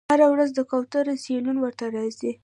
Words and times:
هره 0.09 0.27
ورځ 0.33 0.49
د 0.55 0.59
کوترو 0.71 1.13
سیلونه 1.23 1.59
ورته 1.61 1.85
راځي 1.97 2.31